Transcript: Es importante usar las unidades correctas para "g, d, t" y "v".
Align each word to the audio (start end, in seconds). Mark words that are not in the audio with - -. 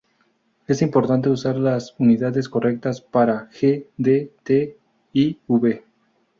Es 0.65 0.81
importante 0.81 1.29
usar 1.29 1.57
las 1.57 1.93
unidades 1.99 2.49
correctas 2.49 3.01
para 3.01 3.51
"g, 3.51 3.85
d, 3.97 4.33
t" 4.41 4.75
y 5.13 5.37
"v". 5.47 5.83